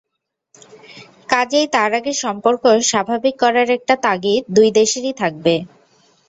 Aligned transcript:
কাজেই 1.29 1.67
তার 1.73 1.91
আগে 1.99 2.11
সম্পর্ক 2.23 2.61
স্বাভাবিক 2.83 3.35
করার 3.43 3.69
একটা 3.77 3.95
তাগিদ 4.05 4.43
দুই 4.55 4.69
দেশেরই 4.79 5.13
থাকবে। 5.21 5.53